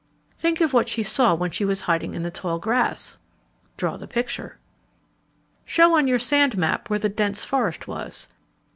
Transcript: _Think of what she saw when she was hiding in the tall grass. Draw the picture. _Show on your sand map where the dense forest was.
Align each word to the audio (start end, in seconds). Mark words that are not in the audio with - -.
_Think 0.35 0.61
of 0.61 0.73
what 0.73 0.89
she 0.89 1.03
saw 1.03 1.35
when 1.35 1.51
she 1.51 1.63
was 1.63 1.81
hiding 1.81 2.15
in 2.15 2.23
the 2.23 2.31
tall 2.31 2.57
grass. 2.57 3.19
Draw 3.77 3.97
the 3.97 4.07
picture. 4.07 4.57
_Show 5.67 5.91
on 5.93 6.07
your 6.07 6.17
sand 6.17 6.57
map 6.57 6.89
where 6.89 6.97
the 6.97 7.07
dense 7.07 7.45
forest 7.45 7.87
was. 7.87 8.27